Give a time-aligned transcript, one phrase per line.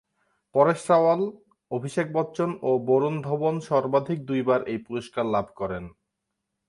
[0.55, 1.21] পরেশ রাওয়াল,
[1.71, 5.83] অভিষেক বচ্চন ও বরুণ ধবন সর্বাধিক দুইবার এই পুরস্কার লাভ করেন।